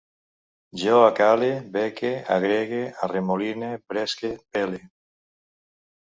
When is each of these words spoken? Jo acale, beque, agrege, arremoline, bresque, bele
Jo 0.83 0.93
acale, 1.07 1.49
beque, 1.75 2.09
agrege, 2.35 2.79
arremoline, 3.07 3.69
bresque, 3.93 4.31
bele 4.57 4.81